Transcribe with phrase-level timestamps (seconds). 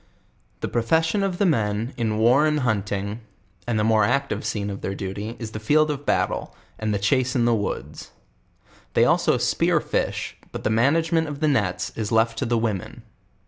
[0.61, 3.21] The profession of the men in war and hunting,
[3.67, 6.97] and the more active scene of their duty is the field of battle, and the
[6.97, 8.09] chase in the woods.
[8.95, 12.57] They also spear fish, but the manage ment of the nets is left to the
[12.57, 13.03] women.